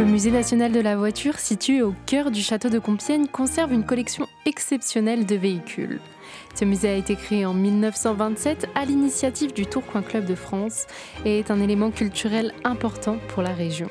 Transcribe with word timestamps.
Le 0.00 0.06
Musée 0.06 0.30
national 0.30 0.72
de 0.72 0.80
la 0.80 0.96
voiture, 0.96 1.38
situé 1.38 1.82
au 1.82 1.92
cœur 2.06 2.30
du 2.30 2.40
château 2.40 2.70
de 2.70 2.78
Compiègne, 2.78 3.26
conserve 3.26 3.74
une 3.74 3.84
collection 3.84 4.26
exceptionnelle 4.46 5.26
de 5.26 5.36
véhicules. 5.36 6.00
Ce 6.54 6.64
musée 6.64 6.88
a 6.88 6.94
été 6.94 7.16
créé 7.16 7.44
en 7.44 7.52
1927 7.52 8.66
à 8.74 8.86
l'initiative 8.86 9.52
du 9.52 9.66
Tourcoing 9.66 10.00
Club 10.00 10.24
de 10.24 10.34
France 10.34 10.86
et 11.26 11.40
est 11.40 11.50
un 11.50 11.60
élément 11.60 11.90
culturel 11.90 12.54
important 12.64 13.18
pour 13.28 13.42
la 13.42 13.52
région. 13.52 13.90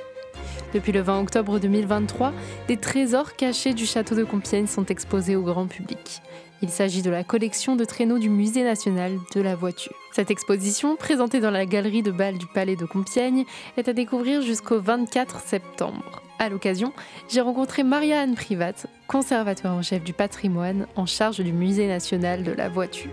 Depuis 0.73 0.93
le 0.93 1.01
20 1.01 1.21
octobre 1.21 1.59
2023, 1.59 2.33
des 2.67 2.77
trésors 2.77 3.35
cachés 3.35 3.75
du 3.75 3.85
château 3.85 4.15
de 4.15 4.23
Compiègne 4.23 4.65
sont 4.65 4.85
exposés 4.85 5.35
au 5.35 5.43
grand 5.43 5.67
public. 5.67 6.23
Il 6.61 6.69
s'agit 6.69 7.01
de 7.01 7.09
la 7.09 7.23
collection 7.23 7.77
de 7.77 7.85
traîneaux 7.85 8.19
du 8.19 8.29
Musée 8.29 8.63
national 8.63 9.13
de 9.33 9.41
la 9.41 9.55
voiture. 9.55 9.93
Cette 10.11 10.29
exposition, 10.29 10.97
présentée 10.97 11.39
dans 11.39 11.51
la 11.51 11.65
galerie 11.65 12.03
de 12.03 12.11
bal 12.11 12.37
du 12.37 12.47
Palais 12.47 12.75
de 12.75 12.85
Compiègne, 12.85 13.45
est 13.77 13.87
à 13.87 13.93
découvrir 13.93 14.41
jusqu'au 14.41 14.81
24 14.81 15.39
septembre. 15.39 16.21
À 16.37 16.49
l'occasion, 16.49 16.91
j'ai 17.29 17.39
rencontré 17.39 17.83
Maria-Anne 17.83 18.35
Privat, 18.35 18.73
conservateur 19.07 19.73
en 19.73 19.81
chef 19.81 20.03
du 20.03 20.11
patrimoine 20.11 20.85
en 20.97 21.05
charge 21.05 21.39
du 21.39 21.53
Musée 21.53 21.87
national 21.87 22.43
de 22.43 22.51
la 22.51 22.67
voiture. 22.67 23.11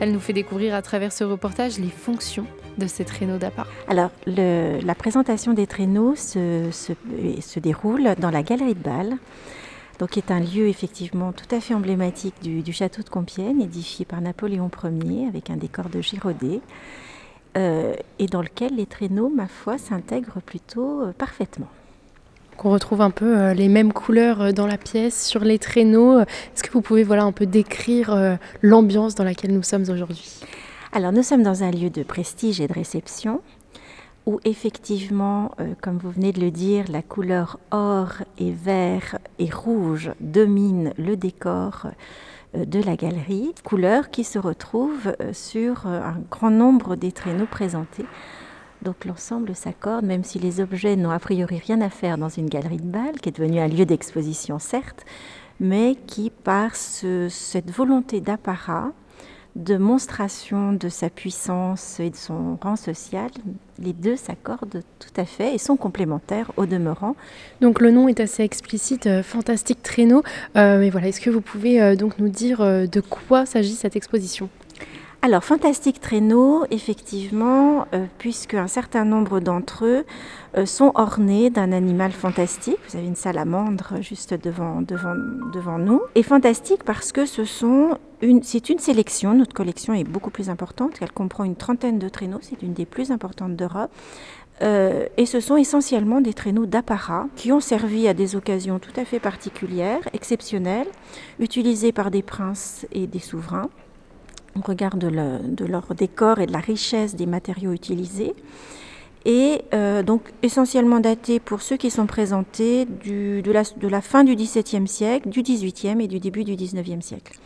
Elle 0.00 0.12
nous 0.12 0.20
fait 0.20 0.32
découvrir 0.32 0.74
à 0.74 0.82
travers 0.82 1.12
ce 1.12 1.22
reportage 1.22 1.78
les 1.78 1.90
fonctions 1.90 2.46
de 2.78 2.88
ces 2.88 3.04
traîneaux 3.04 3.38
d'apparat. 3.38 3.68
Alors, 3.88 4.10
la 4.26 4.94
présentation 4.96 5.52
des 5.52 5.68
traîneaux 5.68 6.16
se, 6.16 6.70
se, 6.72 7.60
déroule 7.60 8.14
dans 8.18 8.30
la 8.30 8.42
galerie 8.42 8.74
de 8.74 8.82
bal 8.82 9.16
donc 9.98 10.10
qui 10.10 10.18
est 10.18 10.30
un 10.30 10.40
lieu 10.40 10.68
effectivement 10.68 11.32
tout 11.32 11.52
à 11.54 11.60
fait 11.60 11.74
emblématique 11.74 12.34
du, 12.42 12.72
château 12.72 13.02
de 13.02 13.08
Compiègne, 13.08 13.62
édifié 13.62 14.04
par 14.04 14.20
Napoléon 14.20 14.70
Ier 15.04 15.26
avec 15.28 15.50
un 15.50 15.56
décor 15.56 15.88
de 15.88 16.00
Girodet, 16.00 16.60
euh, 17.56 17.94
et 18.18 18.26
dans 18.26 18.42
lequel 18.42 18.76
les 18.76 18.86
traîneaux, 18.86 19.28
ma 19.28 19.46
foi, 19.46 19.78
s'intègrent 19.78 20.40
plutôt 20.40 21.02
euh, 21.02 21.12
parfaitement. 21.12 21.68
On 22.62 22.70
retrouve 22.70 23.00
un 23.00 23.10
peu 23.10 23.36
euh, 23.36 23.54
les 23.54 23.68
mêmes 23.68 23.92
couleurs 23.92 24.52
dans 24.52 24.66
la 24.66 24.78
pièce, 24.78 25.26
sur 25.26 25.40
les 25.40 25.58
traîneaux. 25.58 26.20
Est-ce 26.20 26.62
que 26.62 26.72
vous 26.72 26.80
pouvez 26.80 27.02
voilà, 27.02 27.24
un 27.24 27.32
peu 27.32 27.46
décrire 27.46 28.38
l'ambiance 28.62 29.14
dans 29.14 29.24
laquelle 29.24 29.52
nous 29.52 29.62
sommes 29.62 29.84
aujourd'hui? 29.90 30.40
Alors 30.92 31.12
nous 31.12 31.24
sommes 31.24 31.42
dans 31.42 31.64
un 31.64 31.70
lieu 31.70 31.90
de 31.90 32.04
prestige 32.04 32.60
et 32.60 32.68
de 32.68 32.72
réception 32.72 33.40
où 34.26 34.40
effectivement, 34.44 35.52
euh, 35.60 35.74
comme 35.80 35.98
vous 35.98 36.10
venez 36.10 36.32
de 36.32 36.40
le 36.40 36.50
dire, 36.50 36.86
la 36.88 37.02
couleur 37.02 37.58
or 37.70 38.22
et 38.38 38.52
vert 38.52 39.18
et 39.38 39.50
rouge 39.50 40.12
domine 40.20 40.92
le 40.96 41.16
décor 41.16 41.86
euh, 42.54 42.64
de 42.64 42.80
la 42.80 42.96
galerie, 42.96 43.54
couleur 43.64 44.10
qui 44.10 44.24
se 44.24 44.38
retrouve 44.38 45.14
euh, 45.20 45.32
sur 45.32 45.86
un 45.86 46.16
grand 46.30 46.50
nombre 46.50 46.96
des 46.96 47.12
traîneaux 47.12 47.46
présentés. 47.46 48.06
Donc 48.82 49.04
l'ensemble 49.04 49.54
s'accorde, 49.54 50.04
même 50.04 50.24
si 50.24 50.38
les 50.38 50.60
objets 50.60 50.96
n'ont 50.96 51.10
a 51.10 51.18
priori 51.18 51.58
rien 51.58 51.80
à 51.80 51.88
faire 51.90 52.18
dans 52.18 52.28
une 52.28 52.48
galerie 52.48 52.76
de 52.76 52.82
bal, 52.82 53.20
qui 53.20 53.30
est 53.30 53.38
devenue 53.38 53.60
un 53.60 53.68
lieu 53.68 53.86
d'exposition 53.86 54.58
certes, 54.58 55.04
mais 55.60 55.96
qui 56.06 56.30
par 56.30 56.74
cette 56.74 57.70
volonté 57.70 58.20
d'apparat, 58.20 58.92
de 59.56 59.76
monstration 59.76 60.72
de 60.72 60.88
sa 60.88 61.10
puissance 61.10 62.00
et 62.00 62.10
de 62.10 62.16
son 62.16 62.58
rang 62.60 62.76
social, 62.76 63.30
les 63.78 63.92
deux 63.92 64.16
s'accordent 64.16 64.82
tout 64.98 65.20
à 65.20 65.24
fait 65.24 65.54
et 65.54 65.58
sont 65.58 65.76
complémentaires 65.76 66.50
au 66.56 66.66
demeurant. 66.66 67.14
Donc 67.60 67.80
le 67.80 67.90
nom 67.90 68.08
est 68.08 68.20
assez 68.20 68.42
explicite, 68.42 69.06
euh, 69.06 69.22
Fantastique 69.22 69.82
Traîneau. 69.82 70.22
Euh, 70.56 70.80
mais 70.80 70.90
voilà, 70.90 71.08
est-ce 71.08 71.20
que 71.20 71.30
vous 71.30 71.40
pouvez 71.40 71.80
euh, 71.80 71.94
donc 71.94 72.18
nous 72.18 72.28
dire 72.28 72.58
de 72.60 73.00
quoi 73.00 73.46
s'agit 73.46 73.74
cette 73.74 73.96
exposition? 73.96 74.48
Alors, 75.24 75.42
Fantastique 75.42 76.02
Traîneau, 76.02 76.66
effectivement, 76.70 77.86
puisque 78.18 78.52
un 78.52 78.66
certain 78.66 79.06
nombre 79.06 79.40
d'entre 79.40 79.86
eux 79.86 80.66
sont 80.66 80.92
ornés 80.96 81.48
d'un 81.48 81.72
animal 81.72 82.12
fantastique. 82.12 82.76
Vous 82.90 82.98
avez 82.98 83.06
une 83.06 83.16
salamandre 83.16 83.94
juste 84.02 84.34
devant, 84.34 84.82
nous. 85.78 86.02
Et 86.14 86.22
fantastique 86.22 86.84
parce 86.84 87.10
que 87.10 87.24
ce 87.24 87.46
sont 87.46 87.96
c'est 88.42 88.68
une 88.68 88.78
sélection. 88.78 89.32
Notre 89.32 89.54
collection 89.54 89.94
est 89.94 90.04
beaucoup 90.04 90.28
plus 90.28 90.50
importante. 90.50 90.96
Elle 91.00 91.12
comprend 91.12 91.44
une 91.44 91.56
trentaine 91.56 91.98
de 91.98 92.10
traîneaux. 92.10 92.40
C'est 92.42 92.60
une 92.62 92.74
des 92.74 92.84
plus 92.84 93.10
importantes 93.10 93.56
d'Europe. 93.56 93.90
Euh, 94.60 95.06
et 95.16 95.24
ce 95.24 95.40
sont 95.40 95.56
essentiellement 95.56 96.20
des 96.20 96.34
traîneaux 96.34 96.66
d'apparat 96.66 97.28
qui 97.34 97.50
ont 97.50 97.60
servi 97.60 98.08
à 98.08 98.14
des 98.14 98.36
occasions 98.36 98.78
tout 98.78 98.92
à 99.00 99.06
fait 99.06 99.20
particulières, 99.20 100.06
exceptionnelles, 100.12 100.86
utilisés 101.40 101.92
par 101.92 102.10
des 102.10 102.22
princes 102.22 102.86
et 102.92 103.06
des 103.06 103.20
souverains. 103.20 103.70
On 104.56 104.60
regarde 104.60 104.98
de, 104.98 105.64
leur 105.64 105.94
décor 105.94 106.38
et 106.38 106.46
de 106.46 106.52
la 106.52 106.60
richesse 106.60 107.16
des 107.16 107.26
matériaux 107.26 107.72
utilisés. 107.72 108.34
Et 109.26 109.62
euh, 109.72 110.02
donc 110.02 110.32
essentiellement 110.42 111.00
datés 111.00 111.40
pour 111.40 111.62
ceux 111.62 111.76
qui 111.78 111.90
sont 111.90 112.06
présentés 112.06 112.84
de, 112.84 113.50
la, 113.50 113.62
de 113.62 114.00
fin 114.00 114.22
du 114.22 114.34
XVIIe 114.36 114.86
siècle, 114.86 115.30
du 115.30 115.42
XVIIIe 115.42 116.02
et 116.02 116.08
du 116.08 116.20
début 116.20 116.44
du 116.44 116.54
XIXe 116.54 117.04
siècle. 117.04 117.38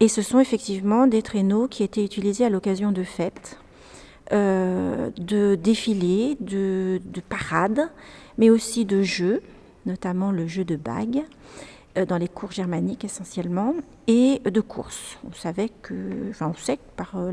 Et 0.00 0.08
ce 0.08 0.22
sont 0.22 0.40
effectivement 0.40 1.06
des 1.06 1.22
traîneaux 1.22 1.68
qui 1.68 1.82
étaient 1.82 2.04
utilisés 2.04 2.46
à 2.46 2.50
l'occasion 2.50 2.90
de 2.90 3.02
fêtes, 3.02 3.58
euh, 4.32 5.10
de 5.18 5.56
défilés, 5.56 6.36
de, 6.40 7.00
parades, 7.28 7.90
mais 8.38 8.48
aussi 8.48 8.86
de 8.86 9.02
jeux, 9.02 9.42
notamment 9.84 10.32
le 10.32 10.46
jeu 10.46 10.64
de 10.64 10.76
bagues. 10.76 11.22
Euh, 11.98 12.06
dans 12.06 12.18
les 12.18 12.28
cours 12.28 12.52
germaniques 12.52 13.04
essentiellement, 13.04 13.74
et 14.06 14.40
de 14.44 14.60
courses. 14.60 15.18
On 15.28 15.32
savait 15.32 15.70
que, 15.82 16.30
enfin 16.30 16.52
on 16.54 16.54
sait 16.56 16.78
par 16.96 17.14
euh, 17.16 17.32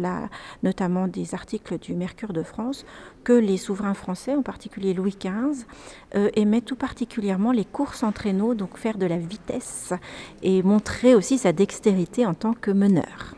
notamment 0.64 1.08
des 1.08 1.36
articles 1.36 1.78
du 1.78 1.94
Mercure 1.94 2.34
de 2.34 2.42
France, 2.42 2.84
que 3.24 3.34
les 3.34 3.58
souverains 3.58 3.94
français, 3.94 4.34
en 4.34 4.42
particulier 4.42 4.96
Louis 4.96 5.16
XV, 5.20 5.68
euh, 6.16 6.30
aimaient 6.36 6.62
tout 6.62 6.76
particulièrement 6.76 7.52
les 7.52 7.66
courses 7.66 8.02
en 8.02 8.12
traîneau, 8.12 8.56
donc 8.56 8.78
faire 8.78 8.98
de 8.98 9.06
la 9.06 9.18
vitesse 9.18 9.94
et 10.42 10.64
montrer 10.64 11.14
aussi 11.14 11.38
sa 11.38 11.52
dextérité 11.52 12.26
en 12.26 12.34
tant 12.34 12.54
que 12.54 12.72
meneur. 12.72 13.36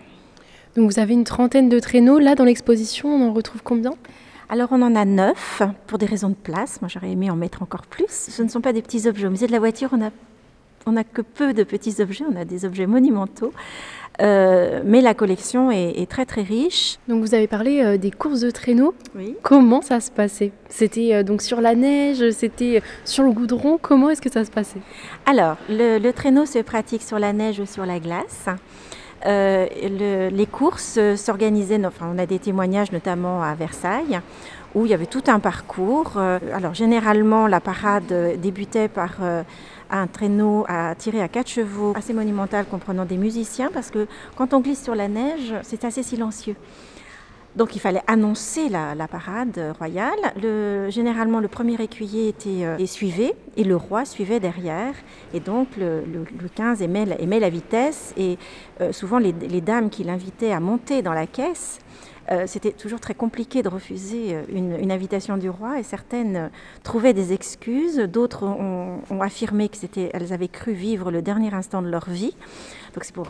Donc 0.77 0.89
vous 0.89 0.99
avez 0.99 1.15
une 1.15 1.25
trentaine 1.25 1.67
de 1.67 1.81
traîneaux. 1.81 2.19
Là, 2.19 2.35
dans 2.35 2.45
l'exposition, 2.45 3.09
on 3.09 3.27
en 3.27 3.33
retrouve 3.33 3.61
combien? 3.61 3.91
Alors 4.47 4.69
on 4.71 4.81
en 4.81 4.95
a 4.95 5.03
neuf 5.03 5.61
pour 5.85 5.97
des 5.97 6.05
raisons 6.05 6.29
de 6.29 6.35
place. 6.35 6.81
Moi 6.81 6.87
j'aurais 6.87 7.11
aimé 7.11 7.29
en 7.29 7.35
mettre 7.35 7.61
encore 7.61 7.85
plus. 7.85 8.07
Ce 8.09 8.41
ne 8.41 8.47
sont 8.47 8.61
pas 8.61 8.71
des 8.71 8.81
petits 8.81 9.05
objets. 9.05 9.27
Au 9.27 9.31
musée 9.31 9.47
de 9.47 9.51
la 9.51 9.59
voiture, 9.59 9.89
on 9.91 10.01
a 10.01 10.11
on 10.85 10.93
n'a 10.93 11.03
que 11.03 11.21
peu 11.21 11.53
de 11.53 11.63
petits 11.63 12.01
objets, 12.01 12.25
on 12.29 12.35
a 12.35 12.45
des 12.45 12.65
objets 12.65 12.87
monumentaux. 12.87 13.51
Euh, 14.21 14.81
mais 14.83 15.01
la 15.01 15.13
collection 15.13 15.71
est, 15.71 16.09
très 16.09 16.25
très 16.25 16.41
riche. 16.41 16.97
Donc 17.07 17.21
vous 17.21 17.33
avez 17.33 17.47
parlé 17.47 17.81
euh, 17.81 17.97
des 17.97 18.11
courses 18.11 18.41
de 18.41 18.51
traîneaux. 18.51 18.93
Oui. 19.15 19.35
Comment 19.43 19.81
ça 19.81 19.99
se 19.99 20.11
passait? 20.11 20.51
C'était 20.67 21.13
euh, 21.13 21.23
donc 21.23 21.41
sur 21.41 21.61
la 21.61 21.75
neige, 21.75 22.29
c'était 22.31 22.81
sur 23.05 23.23
le 23.23 23.31
goudron. 23.31 23.79
Comment 23.81 24.09
est-ce 24.09 24.21
que 24.21 24.31
ça 24.31 24.43
se 24.43 24.51
passait? 24.51 24.81
Alors 25.25 25.55
le, 25.69 26.11
traîneau 26.11 26.45
se 26.45 26.59
pratique 26.59 27.01
sur 27.01 27.19
la 27.19 27.31
neige 27.31 27.59
ou 27.59 27.65
sur 27.65 27.85
la 27.85 27.99
glace. 27.99 28.47
Les 29.25 30.47
courses 30.51 30.99
s'organisaient, 31.15 31.83
enfin 31.85 32.07
on 32.13 32.17
a 32.17 32.25
des 32.25 32.39
témoignages 32.39 32.91
notamment 32.91 33.43
à 33.43 33.53
Versailles 33.55 34.19
où 34.75 34.85
il 34.85 34.91
y 34.91 34.93
avait 34.93 35.07
tout 35.07 35.23
un 35.27 35.39
parcours. 35.39 36.17
alors 36.17 36.73
généralement 36.73 37.47
la 37.47 37.59
parade 37.59 38.13
débutait 38.39 38.87
par 38.87 39.17
un 39.89 40.07
traîneau 40.07 40.65
à 40.67 40.95
tirer 40.95 41.21
à 41.21 41.27
quatre 41.27 41.49
chevaux 41.49 41.93
assez 41.95 42.13
monumental 42.13 42.65
comprenant 42.65 43.05
des 43.05 43.17
musiciens 43.17 43.69
parce 43.73 43.89
que 43.89 44.07
quand 44.35 44.53
on 44.53 44.59
glisse 44.59 44.83
sur 44.83 44.95
la 44.95 45.07
neige, 45.07 45.53
c'est 45.63 45.83
assez 45.83 46.03
silencieux. 46.03 46.55
Donc 47.55 47.75
il 47.75 47.79
fallait 47.79 48.01
annoncer 48.07 48.69
la, 48.69 48.95
parade 49.07 49.59
royale. 49.77 50.19
Le, 50.41 50.89
généralement, 50.89 51.39
le 51.39 51.47
premier 51.47 51.81
écuyer 51.81 52.29
était 52.29 52.63
euh, 52.63 52.85
suivait 52.85 53.35
et 53.57 53.63
le 53.63 53.75
roi 53.75 54.05
suivait 54.05 54.39
derrière. 54.39 54.93
Et 55.33 55.39
donc 55.39 55.67
le, 55.77 56.03
le, 56.05 56.47
15 56.47 56.81
aimait, 56.81 57.05
aimait, 57.19 57.39
la 57.39 57.49
vitesse 57.49 58.13
et 58.17 58.37
euh, 58.81 58.91
souvent 58.91 59.17
les, 59.17 59.31
les 59.31 59.61
dames 59.61 59.89
qui 59.89 60.03
l'invitaient 60.03 60.51
à 60.51 60.59
monter 60.59 61.01
dans 61.01 61.13
la 61.13 61.27
caisse 61.27 61.79
euh, 62.31 62.43
c'était 62.45 62.71
toujours 62.71 62.99
très 62.99 63.15
compliqué 63.15 63.63
de 63.63 63.69
refuser 63.69 64.35
euh, 64.35 64.43
une, 64.49 64.91
invitation 64.91 65.37
du 65.37 65.49
roi 65.49 65.79
et 65.79 65.83
certaines 65.83 66.35
euh, 66.35 66.47
trouvaient 66.83 67.13
des 67.13 67.33
excuses, 67.33 67.97
d'autres 67.97 68.43
ont, 68.43 69.01
affirmé 69.21 69.67
qu'elles 69.69 70.33
avaient 70.33 70.47
cru 70.47 70.73
vivre 70.73 71.11
le 71.11 71.21
dernier 71.21 71.53
instant 71.53 71.81
de 71.81 71.89
leur 71.89 72.09
vie. 72.09 72.35
Donc 72.93 73.03
c'est 73.03 73.13
pour 73.13 73.27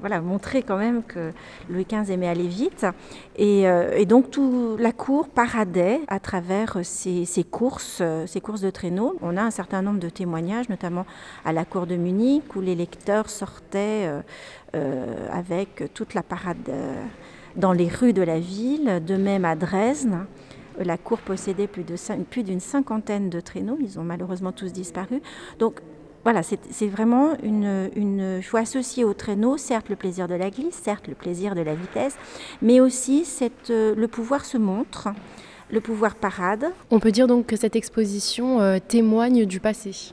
voilà, 0.00 0.20
montrer 0.20 0.62
quand 0.62 0.76
même 0.76 1.02
que 1.02 1.32
Louis 1.70 1.86
XV 1.90 2.12
aimait 2.12 2.28
aller 2.28 2.46
vite. 2.46 2.86
Et, 3.36 3.66
donc 4.06 4.30
toute 4.30 4.78
la 4.78 4.92
cour 4.92 5.28
paradait 5.28 6.00
à 6.08 6.20
travers 6.20 6.78
ces, 6.82 7.26
courses, 7.50 8.02
courses 8.42 8.60
de 8.60 8.70
traîneaux. 8.70 9.16
On 9.22 9.36
a 9.36 9.42
un 9.42 9.50
certain 9.50 9.82
nombre 9.82 9.98
de 9.98 10.08
témoignages, 10.08 10.68
notamment 10.68 11.06
à 11.44 11.52
la 11.52 11.64
cour 11.64 11.86
de 11.86 11.96
Munich, 11.96 12.54
où 12.54 12.60
les 12.60 12.74
lecteurs 12.74 13.30
sortaient 13.30 14.08
avec 14.72 15.92
toute 15.94 16.14
la 16.14 16.22
parade 16.22 16.70
dans 17.58 17.72
les 17.72 17.88
rues 17.88 18.14
de 18.14 18.22
la 18.22 18.40
ville. 18.40 19.02
De 19.06 19.16
même 19.16 19.44
à 19.44 19.54
Dresde, 19.54 20.16
la 20.78 20.96
cour 20.96 21.18
possédait 21.18 21.66
plus, 21.66 21.84
d'une 22.42 22.60
cinquantaine 22.60 23.28
de 23.28 23.40
traîneaux. 23.40 23.76
Ils 23.80 23.98
ont 23.98 24.04
malheureusement 24.04 24.52
tous 24.52 24.72
disparu. 24.72 25.20
Donc 25.58 25.80
voilà, 26.24 26.42
c'est 26.42 26.88
vraiment 26.88 27.36
une, 27.42 27.90
une. 27.94 28.36
Il 28.38 28.42
faut 28.42 28.56
associer 28.56 29.04
au 29.04 29.12
traîneau, 29.12 29.56
certes, 29.56 29.88
le 29.88 29.96
plaisir 29.96 30.28
de 30.28 30.34
la 30.34 30.50
glisse, 30.50 30.80
certes, 30.82 31.06
le 31.08 31.14
plaisir 31.14 31.54
de 31.54 31.60
la 31.60 31.74
vitesse, 31.74 32.16
mais 32.62 32.80
aussi 32.80 33.24
cette, 33.24 33.68
le 33.70 34.06
pouvoir 34.06 34.44
se 34.44 34.56
montre. 34.58 35.08
le 35.70 35.80
pouvoir 35.80 36.14
parade. 36.14 36.66
On 36.90 36.98
peut 36.98 37.12
dire 37.12 37.26
donc 37.26 37.46
que 37.46 37.56
cette 37.56 37.76
exposition 37.76 38.60
euh, 38.60 38.78
témoigne 38.86 39.44
du 39.44 39.60
passé. 39.60 40.12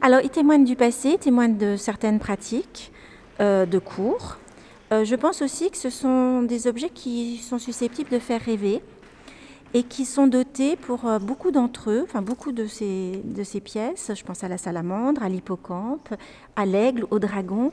Alors, 0.00 0.20
il 0.22 0.30
témoigne 0.30 0.64
du 0.64 0.76
passé, 0.76 1.16
témoigne 1.18 1.56
de 1.56 1.76
certaines 1.76 2.18
pratiques 2.18 2.92
euh, 3.40 3.66
de 3.66 3.78
cours. 3.78 4.38
Euh, 4.94 5.04
je 5.04 5.16
pense 5.16 5.42
aussi 5.42 5.70
que 5.70 5.76
ce 5.76 5.90
sont 5.90 6.42
des 6.42 6.66
objets 6.66 6.88
qui 6.88 7.38
sont 7.38 7.58
susceptibles 7.58 8.10
de 8.10 8.18
faire 8.18 8.40
rêver 8.40 8.80
et 9.72 9.82
qui 9.82 10.04
sont 10.04 10.28
dotés 10.28 10.76
pour 10.76 11.00
beaucoup 11.20 11.50
d'entre 11.50 11.90
eux, 11.90 12.02
enfin 12.04 12.22
beaucoup 12.22 12.52
de 12.52 12.66
ces, 12.66 13.20
de 13.24 13.42
ces 13.42 13.60
pièces, 13.60 14.12
je 14.14 14.22
pense 14.22 14.44
à 14.44 14.48
la 14.48 14.56
salamandre, 14.56 15.20
à 15.24 15.28
l'hippocampe, 15.28 16.14
à 16.54 16.64
l'aigle, 16.64 17.06
au 17.10 17.18
dragon, 17.18 17.72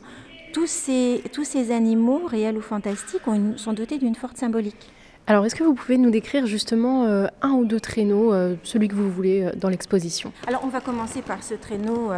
tous 0.51 0.65
ces, 0.65 1.21
tous 1.31 1.43
ces 1.43 1.71
animaux, 1.71 2.21
réels 2.25 2.57
ou 2.57 2.61
fantastiques, 2.61 3.21
sont 3.55 3.73
dotés 3.73 3.99
d'une 3.99 4.15
forte 4.15 4.37
symbolique. 4.37 4.89
Alors, 5.27 5.45
est-ce 5.45 5.55
que 5.55 5.63
vous 5.63 5.75
pouvez 5.75 5.97
nous 5.97 6.09
décrire 6.09 6.45
justement 6.45 7.05
euh, 7.05 7.27
un 7.41 7.51
ou 7.51 7.65
deux 7.65 7.79
traîneaux, 7.79 8.33
euh, 8.33 8.55
celui 8.63 8.87
que 8.87 8.95
vous 8.95 9.09
voulez 9.09 9.43
euh, 9.43 9.51
dans 9.55 9.69
l'exposition? 9.69 10.33
Alors, 10.47 10.61
on 10.65 10.67
va 10.67 10.81
commencer 10.81 11.21
par 11.21 11.43
ce 11.43 11.53
traîneau 11.53 12.11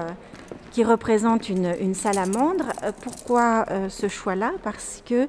qui 0.73 0.83
représente 0.83 1.47
une, 1.47 1.93
salamandre. 1.93 2.65
pourquoi 3.01 3.65
ce 3.89 4.09
choix-là? 4.09 4.51
Parce 4.63 5.01
que 5.05 5.27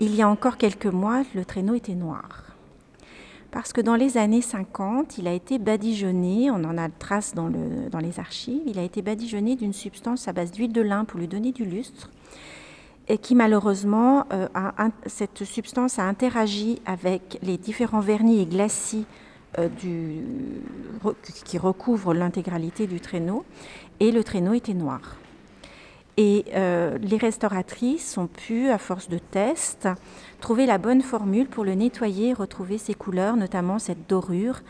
il 0.00 0.14
y 0.14 0.22
a 0.22 0.28
encore 0.28 0.56
quelques 0.56 0.86
mois, 0.86 1.22
le 1.34 1.44
traîneau 1.44 1.74
était 1.74 1.94
noir. 1.94 2.44
Parce 3.50 3.72
que 3.72 3.80
dans 3.80 3.96
les 3.96 4.18
années 4.18 4.42
50, 4.42 5.18
il 5.18 5.28
a 5.28 5.32
été 5.32 5.58
badigeonné, 5.58 6.50
on 6.50 6.64
en 6.64 6.76
a 6.76 6.88
trace 6.88 7.34
dans, 7.34 7.48
le, 7.48 7.90
dans 7.90 7.98
les 7.98 8.18
archives, 8.18 8.62
il 8.66 8.78
a 8.78 8.82
été 8.82 9.02
badigeonné 9.02 9.56
d'une 9.56 9.72
substance 9.72 10.26
à 10.26 10.32
base 10.32 10.52
d'huile 10.52 10.72
de 10.72 10.82
lin 10.82 11.04
pour 11.04 11.20
lui 11.20 11.28
donner 11.28 11.52
du 11.52 11.64
lustre 11.64 12.10
et 13.08 13.18
qui 13.18 13.34
malheureusement, 13.34 14.26
euh, 14.32 14.48
cette 15.06 15.44
substance 15.44 15.98
a 15.98 16.04
interagi 16.04 16.80
avec 16.84 17.38
les 17.42 17.56
différents 17.56 18.00
vernis 18.00 18.40
et 18.40 18.46
glacis 18.46 19.06
euh, 19.58 19.68
qui 21.44 21.58
recouvrent 21.58 22.12
l'intégralité 22.12 22.86
du 22.86 23.00
traîneau, 23.00 23.44
et 24.00 24.12
le 24.12 24.24
traîneau 24.24 24.54
était 24.54 24.74
noir. 24.74 25.16
Et 26.16 26.46
euh, 26.54 26.98
les 26.98 27.16
restauratrices 27.16 28.18
ont 28.18 28.26
pu, 28.26 28.70
à 28.70 28.78
force 28.78 29.08
de 29.08 29.18
tests, 29.18 29.88
trouver 30.40 30.66
la 30.66 30.78
bonne 30.78 31.00
formule 31.00 31.46
pour 31.46 31.64
le 31.64 31.74
nettoyer 31.74 32.30
et 32.30 32.32
retrouver 32.34 32.78
ses 32.78 32.94
couleurs, 32.94 33.36
notamment 33.36 33.78
cette 33.78 34.08
dorure 34.08 34.60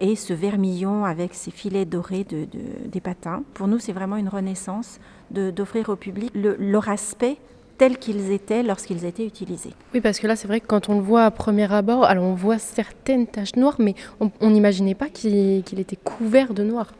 et 0.00 0.16
ce 0.16 0.32
vermillon 0.32 1.04
avec 1.04 1.32
ces 1.32 1.52
filets 1.52 1.84
dorés 1.84 2.24
de, 2.24 2.48
des 2.86 3.00
patins. 3.00 3.44
Pour 3.54 3.68
nous, 3.68 3.78
c'est 3.78 3.92
vraiment 3.92 4.16
une 4.16 4.28
renaissance 4.28 4.98
d'offrir 5.30 5.90
au 5.90 5.94
public 5.94 6.32
leur 6.34 6.88
aspect 6.88 7.36
tels 7.78 7.98
qu'ils 7.98 8.30
étaient 8.30 8.62
lorsqu'ils 8.62 9.04
étaient 9.04 9.26
utilisés. 9.26 9.72
Oui, 9.92 10.00
parce 10.00 10.18
que 10.18 10.26
là, 10.26 10.36
c'est 10.36 10.48
vrai 10.48 10.60
que 10.60 10.66
quand 10.66 10.88
on 10.88 10.94
le 10.94 11.02
voit 11.02 11.24
à 11.24 11.30
premier 11.30 11.72
abord, 11.72 12.04
alors 12.04 12.24
on 12.24 12.34
voit 12.34 12.58
certaines 12.58 13.26
taches 13.26 13.56
noires, 13.56 13.76
mais 13.78 13.94
on 14.18 14.50
n'imaginait 14.50 14.94
pas 14.94 15.08
qu'il 15.08 15.78
était 15.78 15.96
couvert 15.96 16.54
de 16.54 16.64
noir. 16.64 16.92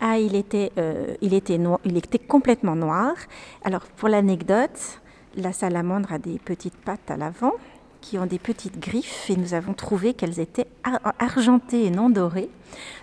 Ah, 0.00 0.18
il 0.18 0.36
était, 0.36 0.72
euh, 0.78 1.14
il 1.22 1.34
était 1.34 2.18
complètement 2.18 2.76
noir. 2.76 3.14
Alors, 3.64 3.82
pour 3.96 4.08
l'anecdote, 4.08 5.00
la 5.36 5.52
salamandre 5.52 6.12
a 6.12 6.18
des 6.18 6.38
petites 6.38 6.76
pattes 6.76 7.10
à 7.10 7.16
l'avant 7.16 7.52
qui 8.00 8.18
ont 8.18 8.26
des 8.26 8.38
petites 8.38 8.78
griffes 8.78 9.28
et 9.28 9.36
nous 9.36 9.54
avons 9.54 9.74
trouvé 9.74 10.14
qu'elles 10.14 10.38
étaient 10.38 10.68
argentées 11.18 11.84
et 11.84 11.90
non 11.90 12.10
dorées. 12.10 12.48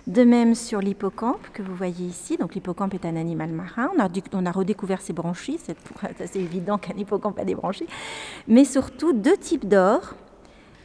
De 0.06 0.24
même 0.24 0.54
sur 0.54 0.80
l'hippocampe 0.80 1.46
que 1.52 1.62
vous 1.62 1.74
voyez 1.74 2.06
ici. 2.06 2.36
Donc 2.36 2.54
l'hippocampe 2.54 2.94
est 2.94 3.04
un 3.04 3.16
animal 3.16 3.50
marin. 3.50 3.90
On 3.96 4.00
a, 4.00 4.08
on 4.32 4.46
a 4.46 4.52
redécouvert 4.52 5.00
ses 5.00 5.12
branchies. 5.12 5.58
C'est 5.62 5.76
assez 6.20 6.40
évident 6.40 6.78
qu'un 6.78 6.96
hippocampe 6.96 7.38
a 7.38 7.44
des 7.44 7.54
branchies. 7.54 7.86
Mais 8.48 8.64
surtout 8.64 9.12
deux 9.12 9.36
types 9.36 9.68
d'or. 9.68 10.14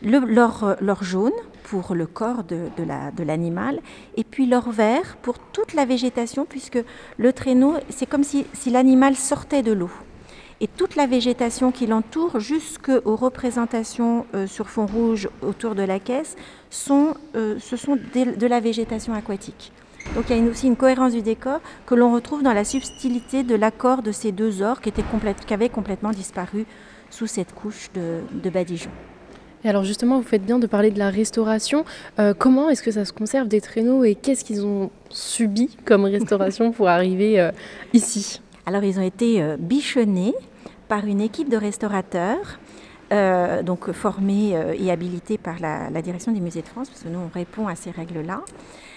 L'or 0.04 1.04
jaune 1.04 1.32
pour 1.64 1.94
le 1.94 2.08
corps 2.08 2.44
de, 2.44 3.24
l'animal 3.24 3.80
et 4.18 4.24
puis 4.24 4.46
l'or 4.46 4.72
vert 4.72 5.18
pour 5.22 5.38
toute 5.40 5.74
la 5.74 5.86
végétation 5.86 6.46
puisque 6.46 6.80
le 7.18 7.34
traîneau, 7.34 7.76
c'est 7.90 8.08
comme 8.08 8.24
si, 8.24 8.46
l'animal 8.70 9.16
sortait 9.16 9.62
de 9.62 9.72
l'eau 9.72 9.92
et 10.60 10.68
toute 10.68 10.96
la 10.96 11.08
végétation 11.08 11.72
qui 11.72 11.88
l'entoure, 11.88 12.40
jusqu'aux 12.40 13.16
représentations 13.16 14.28
euh, 14.36 14.46
sur 14.46 14.70
fond 14.70 14.86
rouge 14.86 15.28
autour 15.42 15.74
de 15.74 15.82
la 15.82 16.00
caisse, 16.00 16.36
sont, 16.70 17.16
euh, 17.36 17.58
ce 17.60 17.76
sont 17.76 17.96
de, 17.96 18.46
la 18.46 18.60
végétation 18.60 19.16
aquatique. 19.16 19.72
Donc 20.14 20.26
il 20.30 20.38
y 20.38 20.40
a 20.40 20.52
aussi 20.52 20.68
une 20.68 20.76
cohérence 20.76 21.14
du 21.14 21.24
décor 21.24 21.62
que 21.88 21.96
l'on 21.96 22.14
retrouve 22.14 22.44
dans 22.44 22.54
la 22.54 22.64
subtilité 22.64 23.42
de 23.42 23.56
l'accord 23.56 24.04
de 24.04 24.12
ces 24.12 24.32
deux 24.32 24.62
ors 24.62 24.82
qui 24.82 24.94
avaient 25.52 25.70
complètement 25.70 26.12
disparu 26.12 26.68
sous 27.10 27.26
cette 27.26 27.56
couche 27.56 27.90
de, 27.96 28.20
de 28.32 28.50
badigeon. 28.52 28.92
Alors 29.64 29.84
justement, 29.84 30.18
vous 30.18 30.28
faites 30.28 30.46
bien 30.46 30.60
de 30.60 30.68
parler 30.68 30.92
de 30.92 31.00
la 31.00 31.10
restauration. 31.10 31.86
Euh, 32.20 32.34
comment 32.38 32.70
est-ce 32.70 32.82
que 32.82 32.92
ça 32.92 33.06
se 33.06 33.14
conserve 33.14 33.48
des 33.48 33.62
traîneaux 33.62 34.04
et 34.04 34.16
qu'est-ce 34.16 34.44
qu'ils 34.44 34.66
ont 34.66 34.90
subi 35.10 35.78
comme 35.86 36.06
restauration 36.06 36.72
pour 36.72 36.88
arriver 36.88 37.50
ici? 37.94 38.42
Alors 38.66 38.84
ils 38.84 39.00
ont 39.00 39.04
été 39.04 39.44
bichonnés 39.60 40.34
par 40.92 41.06
une 41.06 41.22
équipe 41.22 41.48
de 41.48 41.56
restaurateurs, 41.56 42.60
euh, 43.14 43.64
donc 43.64 43.94
formés 43.94 44.58
euh, 44.58 44.74
et 44.78 44.92
habilités 44.92 45.38
par 45.38 45.58
la, 45.60 46.02
direction 46.02 46.34
des 46.34 46.42
musées 46.42 46.62
de 46.62 46.68
France, 46.68 46.90
parce 46.90 47.04
que 47.04 47.08
nous, 47.08 47.20
on 47.20 47.30
répond 47.34 47.70
à 47.70 47.76
ces 47.76 47.92
règles-là. 47.92 48.42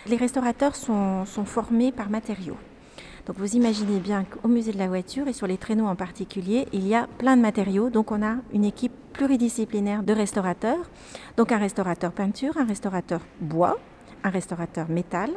Les 0.08 0.16
restaurateurs 0.16 0.74
sont, 0.74 1.24
formés 1.44 1.92
par 1.92 2.10
matériaux. 2.10 2.56
Donc 3.26 3.36
vous 3.38 3.56
imaginez 3.56 4.00
bien 4.00 4.24
qu'au 4.24 4.48
musée 4.48 4.72
de 4.72 4.78
la 4.78 4.88
voiture 4.88 5.28
et 5.28 5.32
sur 5.32 5.46
les 5.46 5.56
traîneaux 5.56 5.86
en 5.86 5.96
particulier, 5.96 6.66
il 6.72 6.86
y 6.86 6.94
a 6.94 7.06
plein 7.18 7.36
de 7.36 7.42
matériaux. 7.42 7.88
Donc 7.88 8.12
on 8.12 8.22
a 8.22 8.36
une 8.52 8.64
équipe 8.64 8.92
pluridisciplinaire 9.14 10.02
de 10.02 10.12
restaurateurs. 10.12 10.90
Donc 11.36 11.50
un 11.50 11.58
restaurateur 11.58 12.12
peinture, 12.12 12.58
un 12.58 12.64
restaurateur 12.64 13.20
bois, 13.40 13.78
un 14.24 14.30
restaurateur 14.30 14.90
métal, 14.90 15.30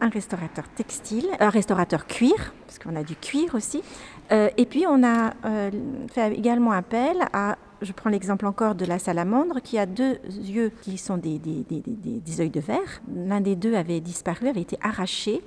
un 0.00 0.08
restaurateur 0.08 0.68
textile, 0.70 1.28
un 1.38 1.50
restaurateur 1.50 2.06
cuir, 2.06 2.54
parce 2.66 2.78
qu'on 2.78 2.96
a 2.96 3.02
du 3.02 3.14
cuir 3.14 3.54
aussi. 3.54 3.82
Euh, 4.32 4.48
et 4.56 4.64
puis 4.64 4.86
on 4.88 5.04
a 5.04 5.34
euh, 5.44 5.70
fait 6.10 6.32
également 6.32 6.72
appel 6.72 7.16
à, 7.32 7.56
je 7.82 7.92
prends 7.92 8.10
l'exemple 8.10 8.46
encore 8.46 8.74
de 8.74 8.84
la 8.84 8.98
salamandre, 8.98 9.60
qui 9.62 9.78
a 9.78 9.86
deux 9.86 10.18
yeux 10.28 10.72
qui 10.82 10.98
sont 10.98 11.16
des, 11.16 11.38
des, 11.38 11.64
des, 11.68 11.82
des 11.86 12.40
yeux 12.40 12.48
de 12.48 12.60
verre. 12.60 13.02
L'un 13.14 13.40
des 13.40 13.56
deux 13.56 13.74
avait 13.74 14.00
disparu, 14.00 14.48
avait 14.48 14.60
été 14.60 14.78
arraché. 14.82 15.40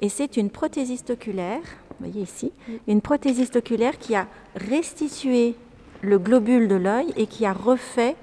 Et 0.00 0.08
c'est 0.08 0.36
une 0.36 0.50
prothésiste 0.50 1.10
oculaire, 1.10 1.60
vous 1.98 2.06
voyez 2.06 2.22
ici, 2.22 2.52
une 2.86 3.00
prothésiste 3.00 3.56
oculaire 3.56 3.98
qui 3.98 4.14
a 4.14 4.26
restitué 4.54 5.54
le 6.00 6.18
globule 6.18 6.68
de 6.68 6.76
l'œil 6.76 7.12
et 7.16 7.26
qui 7.26 7.44
a 7.44 7.52
refait 7.52 8.16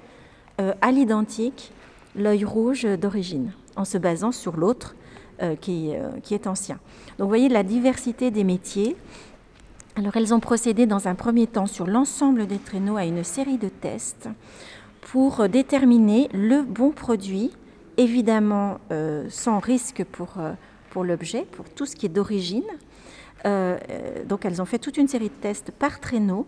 euh, 0.60 0.72
à 0.80 0.90
l'identique 0.90 1.72
l'œil 2.16 2.44
rouge 2.44 2.84
d'origine, 2.84 3.52
en 3.76 3.84
se 3.84 3.98
basant 3.98 4.32
sur 4.32 4.56
l'autre 4.56 4.96
euh, 5.40 5.54
qui, 5.54 5.92
euh, 5.94 6.08
qui, 6.22 6.34
est 6.34 6.48
ancien. 6.48 6.80
Donc 7.18 7.26
vous 7.26 7.28
voyez 7.28 7.48
la 7.48 7.62
diversité 7.62 8.32
des 8.32 8.42
métiers. 8.42 8.96
Alors 9.98 10.16
elles 10.16 10.32
ont 10.32 10.38
procédé 10.38 10.86
dans 10.86 11.08
un 11.08 11.16
premier 11.16 11.48
temps 11.48 11.66
sur 11.66 11.88
l'ensemble 11.88 12.46
des 12.46 12.58
traîneaux 12.58 12.96
à 12.96 13.04
une 13.04 13.24
série 13.24 13.58
de 13.58 13.68
tests 13.68 14.28
pour 15.00 15.48
déterminer 15.48 16.28
le 16.32 16.62
bon 16.62 16.92
produit, 16.92 17.50
évidemment 17.96 18.78
euh, 18.92 19.26
sans 19.28 19.58
risque 19.58 20.04
pour, 20.04 20.34
pour 20.90 21.02
l'objet, 21.02 21.44
pour 21.50 21.68
tout 21.68 21.84
ce 21.84 21.96
qui 21.96 22.06
est 22.06 22.10
d'origine. 22.10 22.62
donc 23.44 24.44
elles 24.44 24.62
ont 24.62 24.66
fait 24.66 24.78
toute 24.78 24.98
une 24.98 25.08
série 25.08 25.30
de 25.30 25.40
tests 25.40 25.72
par 25.72 25.98
traîneau 25.98 26.46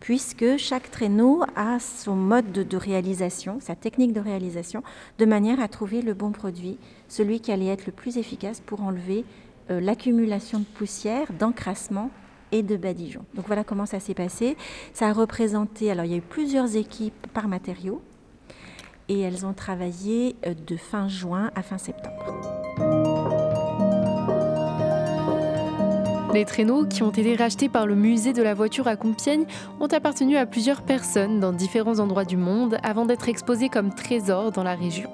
puisque 0.00 0.56
chaque 0.56 0.90
traîneau 0.90 1.44
a 1.56 1.80
son 1.80 2.16
mode 2.16 2.50
de, 2.50 2.76
réalisation, 2.78 3.58
sa 3.60 3.74
technique 3.74 4.14
de 4.14 4.20
réalisation, 4.20 4.82
de 5.18 5.26
manière 5.26 5.60
à 5.60 5.68
trouver 5.68 6.00
le 6.00 6.14
bon 6.14 6.32
produit, 6.32 6.78
celui 7.08 7.40
qui 7.40 7.52
allait 7.52 7.66
être 7.66 7.84
le 7.84 7.92
plus 7.92 8.16
efficace 8.16 8.60
pour 8.60 8.82
enlever 8.82 9.26
euh, 9.70 9.80
l'accumulation 9.80 10.60
de 10.60 10.64
poussière, 10.64 11.30
d'encrassement 11.38 12.10
et 12.52 12.62
de 12.62 12.76
badigeons. 12.76 13.24
Donc 13.34 13.46
voilà 13.46 13.64
comment 13.64 13.86
ça 13.86 14.00
s'est 14.00 14.14
passé. 14.14 14.56
Ça 14.92 15.08
a 15.08 15.12
représenté, 15.12 15.90
alors 15.90 16.04
il 16.04 16.10
y 16.12 16.14
a 16.14 16.18
eu 16.18 16.22
plusieurs 16.22 16.76
équipes 16.76 17.26
par 17.32 17.48
matériau, 17.48 18.02
et 19.08 19.20
elles 19.20 19.44
ont 19.44 19.52
travaillé 19.52 20.36
euh, 20.46 20.54
de 20.54 20.76
fin 20.76 21.08
juin 21.08 21.50
à 21.54 21.62
fin 21.62 21.78
septembre. 21.78 22.50
Les 26.32 26.44
traîneaux, 26.44 26.86
qui 26.86 27.02
ont 27.02 27.10
été 27.10 27.34
rachetés 27.34 27.68
par 27.68 27.86
le 27.86 27.96
musée 27.96 28.32
de 28.32 28.40
la 28.40 28.54
voiture 28.54 28.86
à 28.86 28.94
Compiègne, 28.94 29.46
ont 29.80 29.88
appartenu 29.88 30.36
à 30.36 30.46
plusieurs 30.46 30.82
personnes 30.82 31.40
dans 31.40 31.52
différents 31.52 31.98
endroits 31.98 32.24
du 32.24 32.36
monde 32.36 32.78
avant 32.84 33.04
d'être 33.04 33.28
exposés 33.28 33.68
comme 33.68 33.92
trésors 33.92 34.52
dans 34.52 34.62
la 34.62 34.76
région. 34.76 35.10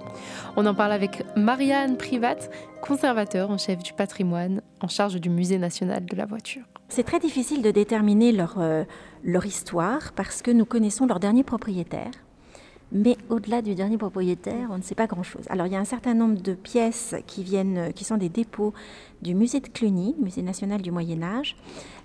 On 0.57 0.67
en 0.67 0.75
parle 0.75 0.93
avec 0.93 1.25
Marianne 1.35 1.97
Privat, 1.97 2.37
conservateur 2.83 3.51
en 3.51 3.57
chef 3.57 3.83
du 3.83 3.95
patrimoine, 3.95 4.61
en 4.83 4.89
charge 4.89 5.19
du 5.19 5.31
musée 5.31 5.59
national 5.59 6.05
de 6.05 6.17
la 6.17 6.27
voiture. 6.27 6.65
C'est 6.89 7.05
très 7.05 7.19
difficile 7.19 7.63
de 7.63 7.71
déterminer 7.71 8.33
leur, 8.33 8.57
euh, 8.59 8.85
leur 9.25 9.45
histoire 9.47 10.13
parce 10.13 10.43
que 10.43 10.51
nous 10.51 10.65
connaissons 10.65 11.07
leur 11.07 11.21
dernier 11.21 11.43
propriétaire 11.43 12.13
mais 12.93 13.17
au-delà 13.31 13.63
du 13.63 13.75
dernier 13.75 13.99
propriétaire, 13.99 14.69
on 14.71 14.79
ne 14.79 14.83
sait 14.83 14.95
pas 14.95 15.07
grand-chose. 15.07 15.45
Alors 15.49 15.67
il 15.67 15.73
y 15.73 15.77
a 15.77 15.81
un 15.81 15.85
certain 15.85 16.15
nombre 16.15 16.41
de 16.41 16.55
pièces 16.55 17.15
qui 17.27 17.43
viennent, 17.43 17.93
qui 17.95 18.05
sont 18.05 18.17
des 18.17 18.29
dépôts 18.29 18.75
du 19.23 19.35
musée 19.35 19.61
de 19.61 19.69
Cluny, 19.69 20.15
musée 20.21 20.43
national 20.43 20.83
du 20.83 20.91
Moyen 20.91 21.23
Âge, 21.23 21.57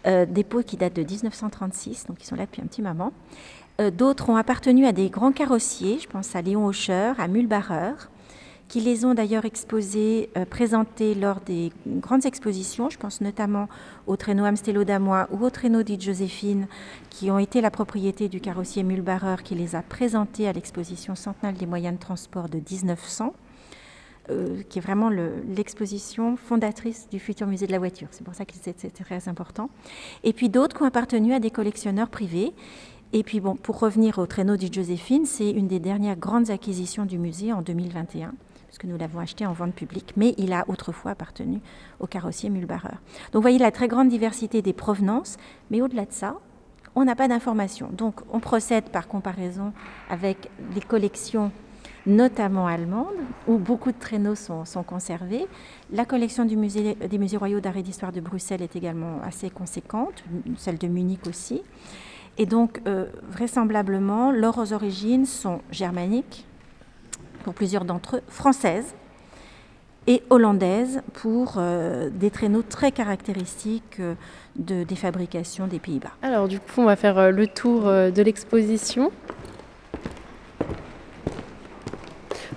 euh, 0.08 0.26
dépôts 0.26 0.64
qui 0.64 0.78
datent 0.78 0.96
de 0.96 1.04
1936, 1.04 2.08
donc 2.08 2.18
ils 2.22 2.26
sont 2.26 2.36
là 2.36 2.46
depuis 2.46 2.62
un 2.62 2.66
petit 2.66 2.82
moment. 2.82 3.14
Euh, 3.80 3.92
d'autres 3.92 4.30
ont 4.30 4.36
appartenu 4.36 4.86
à 4.86 4.92
des 4.92 5.10
grands 5.10 5.32
carrossiers, 5.32 6.00
je 6.00 6.08
pense 6.08 6.36
à 6.36 6.42
Léon 6.42 6.66
Hocher, 6.66 7.14
à 7.18 7.28
Mulbarer, 7.28 7.94
qui 8.72 8.80
les 8.80 9.04
ont 9.04 9.14
d'ailleurs 9.14 9.44
exposés, 9.44 10.30
euh, 10.38 10.46
présentés 10.46 11.14
lors 11.14 11.42
des 11.42 11.74
grandes 11.86 12.26
expositions. 12.26 12.90
Je 12.90 12.98
pense 12.98 13.20
notamment 13.20 13.68
au 14.08 14.16
traîneau 14.16 14.46
Amstello 14.46 14.86
d'Amois 14.86 15.28
ou 15.30 15.44
au 15.44 15.50
traîneau 15.50 15.84
dit 15.84 16.00
Joséphine, 16.00 16.68
qui 17.10 17.30
ont 17.30 17.38
été 17.38 17.60
la 17.60 17.70
propriété 17.70 18.30
du 18.30 18.40
carrossier 18.40 18.84
Mulbarer 18.84 19.44
qui 19.44 19.56
les 19.56 19.76
a 19.76 19.82
présentés 19.82 20.48
à 20.48 20.54
l'exposition 20.54 21.16
centenale 21.16 21.56
des 21.56 21.66
moyens 21.66 21.96
de 21.96 22.00
transport 22.00 22.48
de 22.48 22.60
1900. 22.60 23.34
Euh, 24.30 24.62
qui 24.70 24.78
est 24.80 24.82
vraiment 24.82 25.10
l'exposition 25.10 26.38
fondatrice 26.38 27.10
du 27.10 27.20
futur 27.20 27.48
musée 27.48 27.68
de 27.68 27.72
la 27.74 27.80
voiture. 27.80 28.08
C'est 28.12 28.24
pour 28.24 28.36
ça 28.36 28.46
que 28.46 28.54
c'était 28.54 28.90
très 28.90 29.28
important. 29.28 29.70
Et 30.24 30.32
puis 30.32 30.48
d'autres 30.48 30.78
qui 30.78 30.84
ont 30.84 30.86
appartenu 30.86 31.34
à 31.34 31.40
des 31.40 31.52
collectionneurs 31.52 32.08
privés. 32.08 32.54
Et 33.12 33.24
puis 33.24 33.42
bon, 33.42 33.56
pour 33.56 33.80
revenir 33.80 34.20
au 34.20 34.28
traîneau 34.28 34.56
du 34.56 34.68
Joséphine, 34.72 35.26
c'est 35.26 35.50
une 35.50 35.68
des 35.68 35.80
dernières 35.80 36.16
grandes 36.16 36.52
acquisitions 36.52 37.04
du 37.04 37.18
musée 37.18 37.52
en 37.52 37.62
2021 37.62 38.34
puisque 38.72 38.86
nous 38.86 38.98
l'avons 38.98 39.20
acheté 39.20 39.46
en 39.46 39.52
vente 39.52 39.76
publique, 39.76 40.14
mais 40.16 40.34
il 40.38 40.54
a 40.54 40.64
autrefois 40.70 41.12
appartenu 41.12 41.60
au 42.00 42.08
carrossier 42.08 42.50
Mulbarer. 42.50 42.88
Donc 43.34 43.36
vous 43.36 43.42
voyez 43.42 43.60
la 43.60 43.70
très 43.70 43.90
grande 43.90 44.08
diversité 44.08 44.62
des 44.62 44.72
provenances, 44.72 45.36
mais 45.72 45.82
au-delà 45.82 46.06
de 46.06 46.14
ça, 46.14 46.38
on 46.96 47.04
n'a 47.04 47.18
pas 47.18 47.28
d'informations. 47.28 47.90
Donc 47.92 48.22
on 48.32 48.40
procède 48.40 48.86
par 48.86 49.10
comparaison 49.10 49.74
avec 50.10 50.50
les 50.74 50.80
collections 50.80 51.52
notamment 52.06 52.66
allemandes, 52.66 53.20
où 53.46 53.58
beaucoup 53.58 53.92
de 53.92 54.00
traîneaux 54.00 54.36
sont, 54.36 54.64
conservés. 54.88 55.46
La 55.92 56.06
collection 56.06 56.46
des 56.46 56.56
musées 56.56 57.38
royaux 57.38 57.60
d'art 57.60 57.78
et 57.78 57.84
d'histoire 57.84 58.14
de 58.14 58.22
Bruxelles 58.22 58.62
est 58.62 58.76
également 58.76 59.22
assez 59.22 59.50
conséquente, 59.50 60.24
celle 60.58 60.78
de 60.78 60.88
Munich 60.88 61.28
aussi. 61.28 61.62
Et 62.38 62.46
donc, 62.46 62.82
euh, 62.88 63.06
vraisemblablement, 63.30 64.32
leurs 64.32 64.72
origines 64.72 65.26
sont 65.26 65.62
germaniques, 65.70 66.48
pour 67.42 67.54
plusieurs 67.54 67.86
d'entre 67.86 68.18
eux, 68.18 68.22
françaises 68.28 68.94
et 70.08 70.24
hollandaises 70.30 71.02
pour 71.14 71.56
euh, 71.58 72.10
des 72.12 72.32
traîneaux 72.32 72.64
très 72.64 72.92
caractéristiques 72.92 74.00
euh, 74.00 74.16
de, 74.56 74.84
des 74.84 74.96
fabrications 74.96 75.68
des 75.68 75.80
Pays-Bas. 75.80 76.12
Alors 76.22 76.48
du 76.48 76.60
coup, 76.60 76.82
on 76.82 76.86
va 76.86 76.96
faire 76.96 77.18
euh, 77.20 77.32
le 77.32 77.48
tour 77.48 77.84
de 77.84 78.22
l'exposition. 78.22 79.12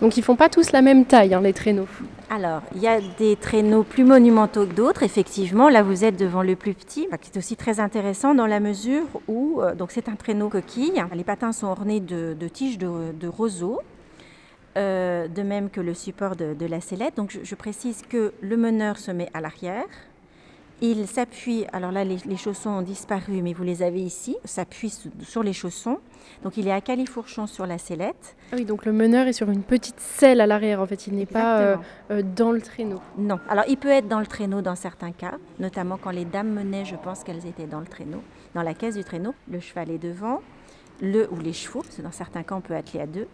Donc 0.00 0.17
ils 0.17 0.23
font 0.23 0.37
pas 0.37 0.49
tous 0.49 0.73
la 0.73 0.83
même 0.83 1.05
taille, 1.05 1.35
hein, 1.35 1.41
les 1.41 1.53
traîneaux. 1.53 1.87
Alors, 2.31 2.62
il 2.75 2.81
y 2.81 2.88
a 2.88 3.00
des 3.19 3.37
traîneaux 3.37 3.85
plus 3.85 4.03
monumentaux 4.03 4.67
que 4.67 4.73
d'autres, 4.73 5.03
effectivement. 5.03 5.69
Là, 5.69 5.83
vous 5.83 6.05
êtes 6.05 6.17
devant 6.17 6.43
le 6.43 6.57
plus 6.57 6.75
petit, 6.75 7.07
qui 7.21 7.31
est 7.33 7.38
aussi 7.38 7.55
très 7.55 7.79
intéressant 7.79 8.35
dans 8.35 8.47
la 8.47 8.59
mesure 8.59 9.05
où, 9.29 9.61
donc 9.79 9.93
c'est 9.93 10.09
un 10.09 10.17
traîneau 10.17 10.49
coquille. 10.49 11.05
Les 11.14 11.23
patins 11.23 11.53
sont 11.53 11.69
ornés 11.69 12.00
de, 12.00 12.35
tiges 12.49 12.79
de, 12.79 13.12
de 13.12 13.29
roseaux 13.29 13.81
euh, 14.76 15.28
de 15.28 15.43
même 15.43 15.71
que 15.71 15.81
le 15.81 15.95
support 15.95 16.35
de, 16.35 16.66
la 16.66 16.81
sellette. 16.81 17.16
Donc 17.16 17.38
je, 17.40 17.54
précise 17.54 18.02
que 18.09 18.33
le 18.40 18.57
meneur 18.57 18.99
se 18.99 19.12
met 19.12 19.28
à 19.33 19.40
l'arrière. 19.40 19.85
Il 20.81 21.07
s'appuie, 21.07 21.64
alors 21.73 21.93
là 21.93 22.04
les, 22.04 22.37
chaussons 22.37 22.71
ont 22.71 22.83
disparu, 22.83 23.40
mais 23.40 23.52
vous 23.52 23.62
les 23.62 23.85
avez 23.85 24.02
ici, 24.02 24.37
s'appuie 24.45 24.93
sur 25.23 25.45
les 25.45 25.52
chaussons. 25.52 25.99
Donc 26.43 26.57
il 26.57 26.66
est 26.66 26.73
à 26.73 26.81
califourchon 26.81 27.47
sur 27.47 27.66
la 27.66 27.78
sellette. 27.78 28.35
Ah 28.50 28.57
oui, 28.57 28.64
donc 28.64 28.85
le 28.85 28.93
meneur 28.93 29.28
est 29.28 29.33
sur 29.33 29.49
une 29.49 29.62
petite 29.62 30.00
selle 30.00 30.40
à 30.40 30.47
l'arrière 30.47 30.81
en 30.81 30.87
fait, 30.87 31.07
il 31.07 31.14
n'est 31.14 31.25
pas 31.25 31.61
euh, 31.61 31.76
euh, 32.11 32.23
dans 32.23 32.50
le 32.50 32.61
traîneau. 32.61 33.00
Non, 33.16 33.38
alors 33.49 33.64
il 33.69 33.76
peut 33.76 33.88
être 33.88 34.09
dans 34.09 34.21
le 34.21 34.26
traîneau 34.26 34.61
dans 34.61 34.75
certains 34.75 35.12
cas, 35.12 35.37
notamment 35.61 35.97
quand 35.97 36.11
les 36.11 36.25
dames 36.25 36.50
menaient, 36.50 36.85
je 36.85 36.97
pense 36.97 37.23
qu'elles 37.23 37.47
étaient 37.47 37.66
dans 37.66 37.81
le 37.81 37.87
traîneau, 37.87 38.23
dans 38.54 38.62
la 38.62 38.75
caisse 38.75 38.97
du 38.97 39.04
traîneau. 39.04 39.35
Le 39.49 39.61
cheval 39.61 39.90
est 39.93 39.99
devant, 39.99 40.43
le 41.00 41.28
ou 41.31 41.38
les 41.38 41.52
chevaux, 41.52 41.83
parce 41.83 41.95
que 41.95 42.02
dans 42.02 42.12
certains 42.12 42.43
cas 42.43 42.57
on 42.57 42.61
peut 42.61 42.75
atteler 42.75 43.00
à 43.00 43.07
deux. 43.07 43.28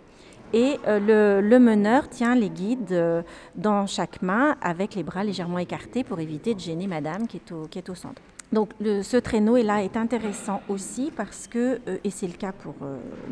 Et 0.52 0.78
euh, 0.86 1.40
le, 1.40 1.58
meneur 1.58 2.08
tient 2.08 2.34
les 2.34 2.50
guides 2.50 2.92
euh, 2.92 3.22
dans 3.54 3.86
chaque 3.86 4.20
main 4.20 4.56
avec 4.60 4.94
les 4.94 5.02
bras 5.02 5.22
légèrement 5.22 5.58
écartés 5.58 6.02
pour 6.02 6.18
éviter 6.18 6.54
de 6.54 6.60
gêner 6.60 6.88
madame 6.88 7.28
qui 7.28 7.36
est 7.36 7.52
au, 7.52 7.66
qui 7.68 7.78
est 7.78 7.88
au 7.88 7.94
centre. 7.94 8.20
Donc 8.52 8.70
ce 8.80 9.16
traîneau 9.16 9.56
est 9.56 9.62
là 9.62 9.84
est 9.84 9.96
intéressant 9.96 10.60
aussi 10.68 11.12
parce 11.14 11.46
que, 11.46 11.80
euh, 11.86 11.98
et 12.02 12.10
c'est 12.10 12.26
le 12.26 12.32
cas 12.32 12.50
pour 12.50 12.74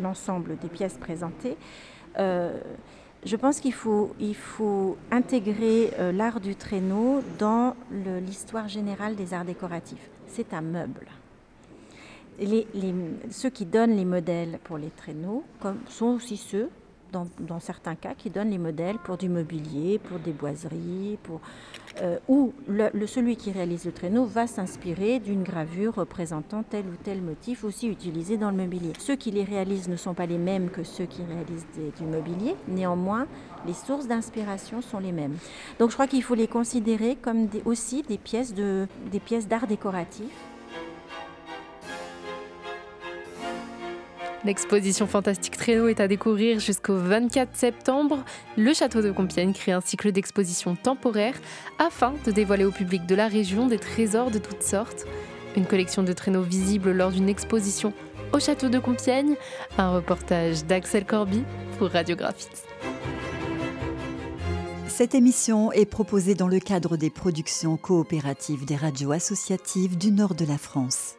l'ensemble 0.00 0.56
des 0.58 0.68
pièces 0.68 0.96
présentées, 0.96 1.56
je 2.16 3.34
pense 3.34 3.58
qu'il 3.58 3.72
faut, 3.72 4.14
il 4.20 4.36
faut 4.36 4.96
intégrer 5.10 5.90
l'art 6.12 6.38
du 6.38 6.54
traîneau 6.54 7.20
dans 7.38 7.74
l'histoire 8.24 8.68
générale 8.68 9.16
des 9.16 9.34
arts 9.34 9.44
décoratifs. 9.44 10.08
C'est 10.28 10.54
un 10.54 10.60
meuble. 10.60 11.06
Les, 12.40 12.66
ceux 13.30 13.50
qui 13.50 13.66
donnent 13.66 13.96
les 13.96 14.04
modèles 14.04 14.60
pour 14.62 14.78
les 14.78 14.90
traîneaux 14.90 15.42
sont 15.88 16.06
aussi 16.06 16.36
ceux 16.36 16.70
dans, 17.12 17.60
certains 17.60 17.94
cas, 17.94 18.14
qui 18.16 18.30
donnent 18.30 18.50
les 18.50 18.58
modèles 18.58 18.98
pour 18.98 19.16
du 19.16 19.28
mobilier, 19.28 19.98
pour 19.98 20.18
des 20.18 20.32
boiseries, 20.32 21.18
pour, 21.22 21.40
euh, 22.00 22.18
où 22.28 22.52
le, 22.68 23.06
celui 23.06 23.36
qui 23.36 23.50
réalise 23.50 23.84
le 23.84 23.92
traîneau 23.92 24.24
va 24.24 24.46
s'inspirer 24.46 25.18
d'une 25.18 25.42
gravure 25.42 25.94
représentant 25.94 26.62
tel 26.62 26.86
ou 26.86 26.96
tel 27.02 27.20
motif 27.22 27.64
aussi 27.64 27.88
utilisé 27.88 28.36
dans 28.36 28.50
le 28.50 28.56
mobilier. 28.56 28.92
Ceux 28.98 29.16
qui 29.16 29.30
les 29.30 29.44
réalisent 29.44 29.88
ne 29.88 29.96
sont 29.96 30.14
pas 30.14 30.26
les 30.26 30.38
mêmes 30.38 30.70
que 30.70 30.84
ceux 30.84 31.06
qui 31.06 31.22
réalisent 31.22 31.66
du 31.98 32.04
mobilier, 32.04 32.54
néanmoins, 32.68 33.26
les 33.66 33.74
sources 33.74 34.06
d'inspiration 34.06 34.82
sont 34.82 34.98
les 34.98 35.12
mêmes. 35.12 35.36
Donc 35.78 35.90
je 35.90 35.94
crois 35.94 36.06
qu'il 36.06 36.22
faut 36.22 36.34
les 36.34 36.48
considérer 36.48 37.16
comme 37.16 37.48
aussi 37.64 38.02
des 38.02 38.18
pièces 38.18 38.54
d'art 39.48 39.66
décoratif 39.66 40.30
L'exposition 44.44 45.08
Fantastique 45.08 45.56
Traîneau 45.56 45.88
est 45.88 45.98
à 46.00 46.06
découvrir 46.06 46.60
jusqu'au 46.60 46.96
24 46.96 47.56
septembre. 47.56 48.24
Le 48.56 48.72
château 48.72 49.02
de 49.02 49.10
Compiègne 49.10 49.52
crée 49.52 49.72
un 49.72 49.80
cycle 49.80 50.12
d'exposition 50.12 50.76
temporaire 50.76 51.34
afin 51.80 52.14
de 52.24 52.30
dévoiler 52.30 52.64
au 52.64 52.70
public 52.70 53.04
de 53.04 53.16
la 53.16 53.26
région 53.26 53.66
des 53.66 53.78
trésors 53.78 54.30
de 54.30 54.38
toutes 54.38 54.62
sortes. 54.62 55.06
Une 55.56 55.66
collection 55.66 56.04
de 56.04 56.12
traîneaux 56.12 56.42
visibles 56.42 56.92
lors 56.92 57.10
d'une 57.10 57.28
exposition 57.28 57.92
au 58.32 58.38
château 58.38 58.68
de 58.68 58.78
Compiègne. 58.78 59.34
Un 59.76 59.90
reportage 59.90 60.64
d'Axel 60.64 61.04
Corby 61.04 61.42
pour 61.78 61.88
Radiographite. 61.88 62.64
Cette 64.86 65.16
émission 65.16 65.72
est 65.72 65.86
proposée 65.86 66.36
dans 66.36 66.48
le 66.48 66.60
cadre 66.60 66.96
des 66.96 67.10
productions 67.10 67.76
coopératives 67.76 68.64
des 68.64 68.76
radios 68.76 69.12
associatives 69.12 69.98
du 69.98 70.12
nord 70.12 70.34
de 70.34 70.44
la 70.44 70.58
France. 70.58 71.18